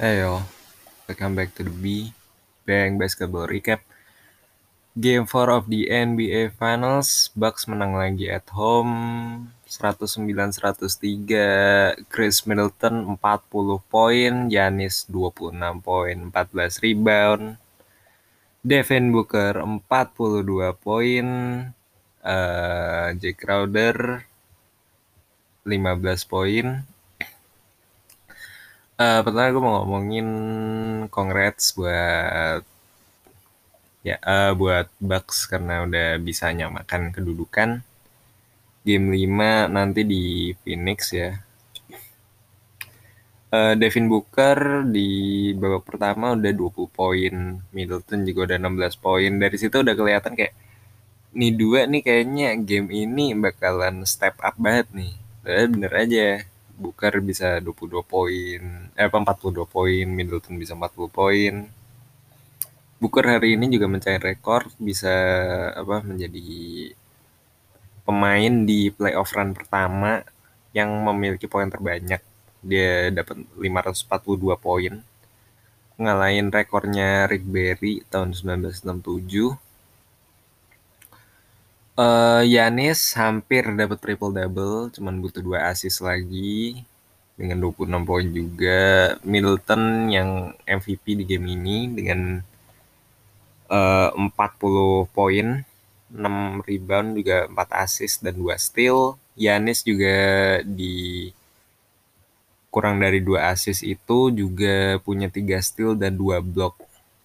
[0.00, 0.40] Ayo,
[1.04, 2.08] welcome back to the B
[2.64, 3.84] Bang Basketball Recap.
[4.96, 12.08] Game 4 of the NBA Finals, Bucks menang lagi at home 109-103.
[12.08, 17.60] Chris Middleton 40 poin, Yanis 26 poin, 14 rebound.
[18.64, 21.28] Devin Booker 42 poin,
[22.24, 24.24] uh, Jake Crowder
[25.68, 26.88] 15 poin,
[29.00, 30.28] Uh, pertama gue mau ngomongin
[31.08, 32.60] congrats buat
[34.04, 37.80] ya uh, buat Bucks karena udah bisa nyamakan kedudukan
[38.84, 41.32] game 5 nanti di Phoenix ya.
[43.56, 45.08] Uh, Devin Booker di
[45.56, 47.34] babak pertama udah 20 poin,
[47.72, 49.32] Middleton juga udah 16 poin.
[49.42, 50.54] Dari situ udah kelihatan kayak
[51.32, 55.12] nih dua nih kayaknya game ini bakalan step up banget nih.
[55.72, 56.49] bener aja
[56.80, 58.60] Booker bisa 22 poin,
[58.96, 61.54] eh apa 42 poin, Middleton bisa 40 poin.
[63.00, 65.14] Booker hari ini juga mencari rekor bisa
[65.72, 66.48] apa menjadi
[68.04, 70.20] pemain di playoff run pertama
[70.76, 72.20] yang memiliki poin terbanyak.
[72.60, 74.94] Dia dapat 542 poin.
[76.00, 79.69] Ngalahin rekornya Rick Barry tahun 1967
[81.98, 86.86] Uh, Yanis hampir dapat triple double, cuman butuh dua assist lagi
[87.34, 88.80] dengan 26 poin juga.
[89.26, 92.38] Middleton yang MVP di game ini dengan
[93.66, 95.66] uh, 40 poin,
[96.14, 99.18] 6 rebound juga 4 assist dan 2 steal.
[99.34, 100.14] Yanis juga
[100.62, 101.34] di
[102.70, 106.78] kurang dari 2 assist itu juga punya 3 steal dan 2 block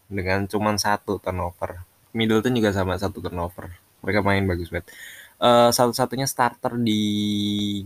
[0.10, 1.86] dengan cuman satu turnover.
[2.18, 4.94] Middleton juga sama satu turnover mereka main bagus banget.
[5.36, 7.02] Uh, satu-satunya starter di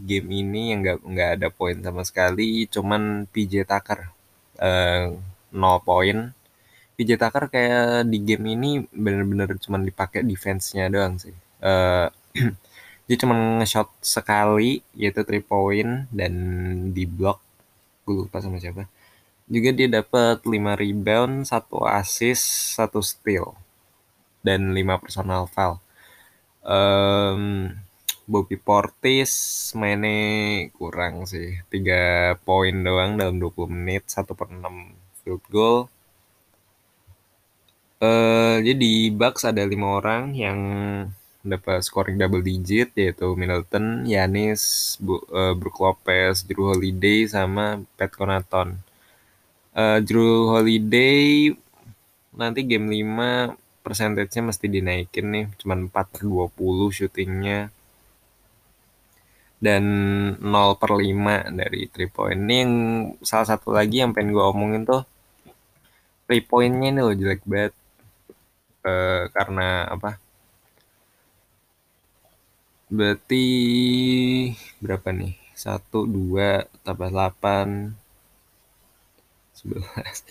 [0.05, 4.11] game ini yang nggak nggak ada poin sama sekali cuman PJ Tucker.
[4.59, 5.15] Uh,
[5.55, 6.35] nol poin.
[6.99, 11.33] PJ Tucker kayak di game ini bener-bener cuman dipakai defense-nya doang sih.
[11.63, 12.11] Uh,
[13.07, 13.33] dia cuma
[13.63, 16.33] nge-shot sekali yaitu 3 point dan
[16.93, 17.41] di block
[18.05, 18.85] gue lupa sama siapa.
[19.49, 23.57] Juga dia dapat 5 rebound, 1 assist, 1 steal
[24.45, 25.81] dan 5 personal foul
[26.69, 27.73] um,
[28.29, 29.33] Bobby Portis
[29.73, 31.57] mainnya kurang sih.
[31.73, 35.89] 3 poin doang dalam 20 menit, 1 per 6 field goal.
[37.99, 40.59] Uh, jadi Bucks ada lima orang yang
[41.43, 48.13] dapat scoring double digit yaitu Middleton, Yanis, Bu, uh, Brook Lopez, Drew Holiday sama Pat
[48.15, 48.79] Connaughton.
[49.75, 51.51] Uh, Drew Holiday
[52.31, 53.57] nanti game 5
[53.89, 57.73] percentage-nya mesti dinaikin nih cuman 4 per 20 syutingnya
[59.59, 59.83] dan
[60.39, 62.39] 0 per 5 dari 3 point.
[62.39, 62.73] Ini yang
[63.19, 65.03] salah satu lagi yang pengen gue omongin tuh
[66.31, 67.73] 3 pointnya ini loh jelek banget.
[68.87, 68.91] E,
[69.35, 70.15] karena apa?
[72.89, 73.45] Berarti
[74.81, 75.35] berapa nih?
[75.59, 77.91] 1, 2, tambah 8
[79.59, 80.23] 11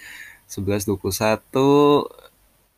[0.49, 2.09] 11, 21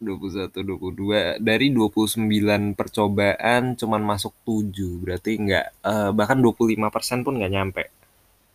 [0.00, 7.52] 21 22 dari 29 percobaan cuman masuk 7 berarti enggak uh, bahkan 25% pun nggak
[7.52, 7.84] nyampe.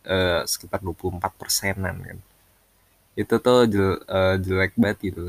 [0.06, 2.18] Uh, sekitar 24 persenan kan.
[3.18, 5.24] Itu tuh jel, uh, jelek banget gitu.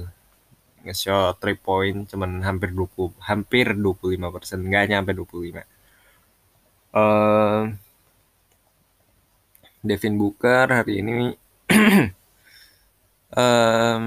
[0.85, 4.59] Nge-shot 3 point cuman hampir 20 hampir 25 persen.
[4.65, 5.65] Nggak nyampe 25
[6.97, 7.61] uh,
[9.85, 11.37] Devin Booker hari ini
[13.41, 14.05] um,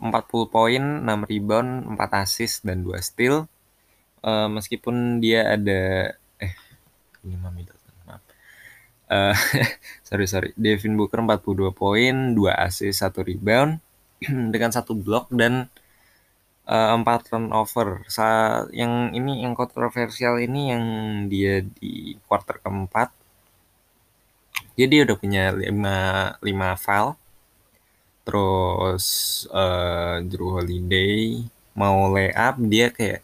[0.00, 3.44] 40 poin, 6 rebound, 4 assist dan 2 steal.
[4.24, 6.54] Uh, meskipun dia ada eh
[7.20, 8.22] 5 Middleton, maaf.
[9.12, 9.36] Uh,
[10.08, 10.50] sorry sorry.
[10.56, 13.84] Devin Booker 42 poin, 2 assist, 1 rebound
[14.54, 15.68] dengan satu block dan
[16.64, 18.08] uh, 4 turnover.
[18.08, 20.84] Sa yang ini yang kontroversial ini yang
[21.28, 23.12] dia di quarter keempat.
[24.74, 27.23] Jadi udah punya 5 5 foul
[28.24, 29.04] terus
[29.52, 31.44] uh, Drew Holiday
[31.76, 33.20] mau layup dia kayak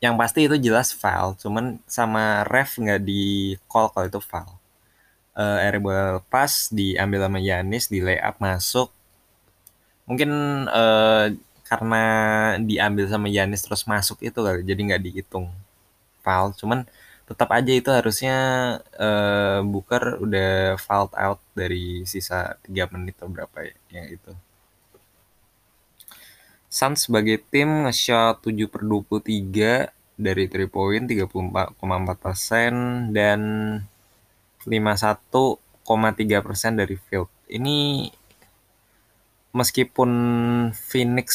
[0.00, 4.56] yang pasti itu jelas foul cuman sama ref nggak di call kalau itu foul.
[5.30, 8.88] Uh, airball pass diambil sama Yanis di layup masuk.
[10.08, 10.30] Mungkin
[10.68, 11.30] uh,
[11.70, 12.04] karena
[12.58, 15.46] diambil sama Yanis terus masuk itu kali jadi nggak dihitung
[16.24, 16.82] foul cuman
[17.30, 18.36] tetap aja itu harusnya
[18.98, 24.34] uh, Booker udah fouled out dari sisa 3 menit atau berapa ya yang itu.
[26.66, 31.78] Suns sebagai tim nge-shot 7 per 23 dari 3 point 34,4
[32.18, 32.72] persen
[33.14, 33.40] dan
[34.66, 37.30] 51,3 persen dari field.
[37.46, 38.10] Ini
[39.50, 40.10] meskipun
[40.70, 41.28] Phoenix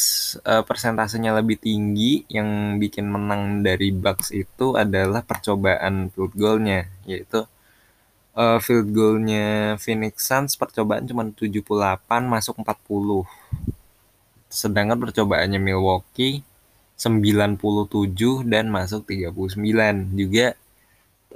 [0.44, 7.44] uh, persentasenya lebih tinggi, yang bikin menang dari Bucks itu adalah percobaan field goalnya, yaitu
[8.36, 11.60] uh, field goalnya Phoenix Suns percobaan cuma 78
[12.24, 13.24] masuk 40.
[14.48, 16.40] Sedangkan percobaannya Milwaukee
[16.96, 19.60] 97 dan masuk 39.
[20.16, 20.56] Juga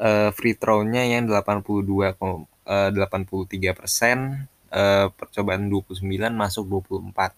[0.01, 6.03] uh, free throw-nya yang 82 uh, 83 persen uh, percobaan 29
[6.35, 7.35] masuk 24.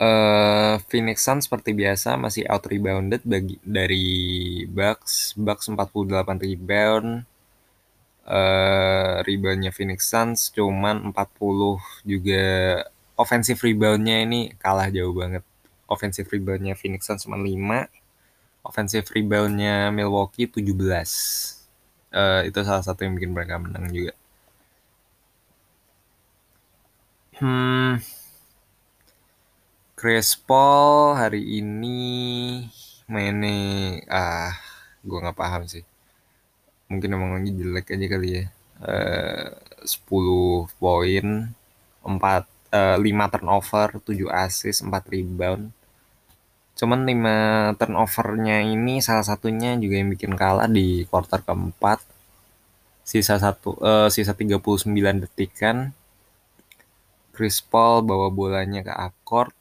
[0.00, 5.36] Uh, Phoenix Suns seperti biasa masih out rebounded bagi dari Bucks.
[5.36, 7.28] Bucks 48 rebound.
[8.24, 12.44] Uh, reboundnya Phoenix Suns cuman 40 juga
[13.18, 15.44] offensive reboundnya ini kalah jauh banget.
[15.84, 17.52] Offensive reboundnya Phoenix Suns cuma 5.
[18.64, 20.72] Offensive reboundnya Milwaukee 17.
[22.10, 24.16] Uh, itu salah satu yang bikin mereka menang juga.
[27.40, 27.96] Hmm,
[29.96, 31.96] Chris Paul hari ini
[33.08, 33.56] mainnya
[34.12, 34.52] ah
[35.00, 35.80] gue nggak paham sih.
[36.92, 38.44] Mungkin emang lagi jelek aja kali ya.
[38.84, 39.56] Uh,
[39.88, 41.26] 10 poin
[42.04, 42.12] 4
[42.76, 45.72] uh, 5 turnover 7 assist 4 rebound.
[46.76, 52.04] Cuman 5 turnovernya ini salah satunya juga yang bikin kalah di quarter keempat.
[53.00, 54.92] Sisa satu uh, sisa 39
[55.24, 55.96] detik kan
[57.40, 59.56] Chris Paul bawa bolanya ke Accord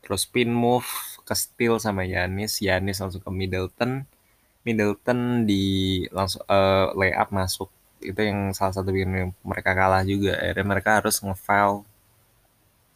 [0.00, 0.88] terus pin move
[1.28, 4.08] ke steal sama Yanis Yanis langsung ke Middleton.
[4.64, 5.64] Middleton di
[6.08, 7.68] langsung uh, layup masuk.
[8.00, 10.40] Itu yang salah satu bikin mereka kalah juga.
[10.40, 11.84] Akhirnya mereka harus ngefoul.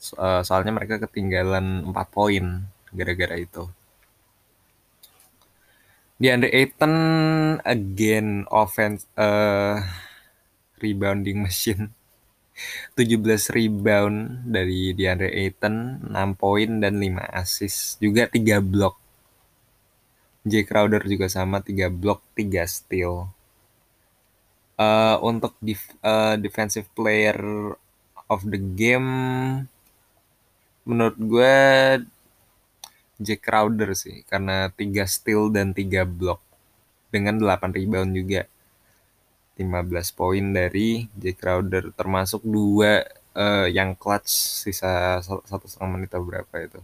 [0.00, 2.64] So, uh, soalnya mereka ketinggalan 4 poin
[2.96, 3.68] gara-gara itu.
[6.16, 6.94] Di under Ayton
[7.68, 9.76] again offense uh,
[10.80, 11.92] rebounding machine
[12.98, 18.96] 17 rebound dari DeAndre Ayton, 6 poin dan 5 assist, juga 3 blok.
[20.48, 23.28] J Crowder juga sama 3 blok, 3 steal.
[24.78, 27.36] Uh, untuk def, uh, defensive player
[28.30, 29.10] of the game
[30.88, 31.56] menurut gue
[33.18, 36.40] J Crowder sih karena 3 steal dan 3 blok
[37.10, 38.46] dengan 8 rebound juga.
[39.58, 43.02] 15 poin dari J Crowder termasuk dua
[43.34, 44.30] uh, yang clutch
[44.62, 46.80] sisa satu setengah menit atau berapa itu.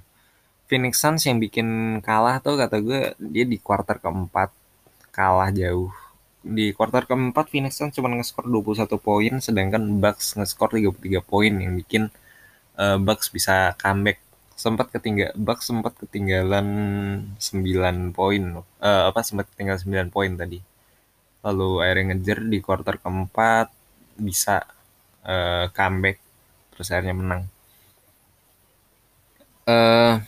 [0.66, 4.50] Phoenix Suns yang bikin kalah tuh kata gue dia di quarter keempat
[5.14, 5.94] kalah jauh.
[6.42, 11.78] Di quarter keempat Phoenix Suns cuma nge-score 21 poin sedangkan Bucks nge-score 33 poin yang
[11.78, 12.10] bikin
[12.80, 14.18] uh, Bucks bisa comeback
[14.54, 16.66] sempat ketinggal Bucks sempat ketinggalan
[17.38, 20.62] 9 poin uh, apa sempat ketinggalan 9 poin tadi
[21.44, 23.68] lalu akhirnya ngejar di quarter keempat
[24.16, 24.64] bisa
[25.28, 26.18] uh, comeback
[26.72, 27.42] terus akhirnya menang.
[29.64, 30.20] Uh,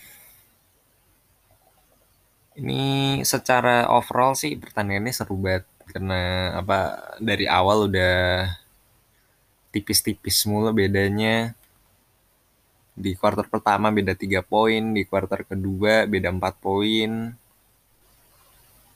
[2.56, 6.78] ini secara overall sih pertandingannya seru banget karena apa
[7.20, 8.48] dari awal udah
[9.72, 11.52] tipis-tipis mulu bedanya.
[12.96, 17.12] Di quarter pertama beda 3 poin di quarter kedua beda 4 poin.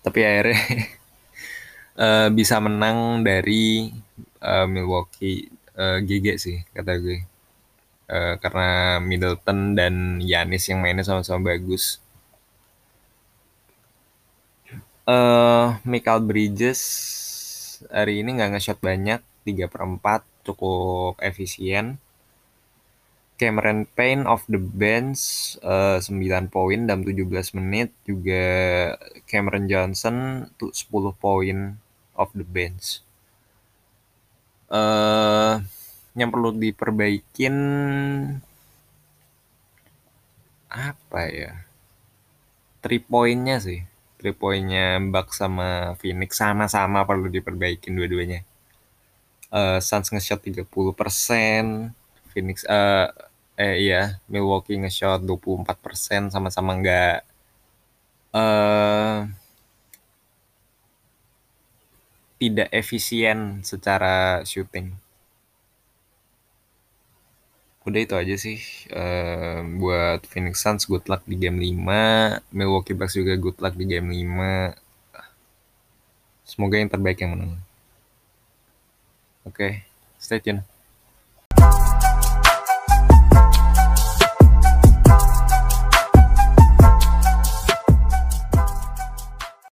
[0.00, 0.56] Tapi akhirnya
[1.96, 3.90] uh, bisa menang dari
[4.42, 7.24] uh, Milwaukee uh, GG sih kata gue.
[8.10, 12.02] Uh, karena Middleton dan Yanis yang mainnya sama-sama bagus.
[15.06, 16.80] Uh, Michael Bridges
[17.88, 21.96] hari ini nggak nge-shot banyak 3 per 4 cukup efisien
[23.40, 26.12] Cameron Payne of the bench uh, 9
[26.52, 28.44] poin dalam 17 menit juga
[29.24, 30.68] Cameron Johnson 10
[31.16, 31.80] poin
[32.20, 33.00] of the bench.
[34.68, 35.64] Uh,
[36.12, 37.56] yang perlu diperbaikin
[40.68, 41.64] apa ya?
[42.84, 43.88] Three poinnya sih.
[44.20, 48.44] Three poinnya Bucks sama Phoenix sama-sama perlu diperbaikin dua-duanya.
[49.48, 50.68] Uh, Suns nge-shot 30%,
[52.30, 53.10] Phoenix uh,
[53.60, 54.00] eh iya,
[54.32, 57.16] Milwaukee nge-shot 24% sama-sama nggak
[58.34, 59.28] uh,
[62.40, 63.38] tidak efisien
[63.70, 64.96] secara shooting.
[67.86, 68.58] Udah itu aja sih
[68.92, 73.84] uh, buat Phoenix Suns good luck di game 5, Milwaukee Bucks juga good luck di
[73.92, 74.76] game 5.
[76.50, 77.52] Semoga yang terbaik yang menang.
[79.44, 79.72] Oke, okay,
[80.20, 80.79] stay tune.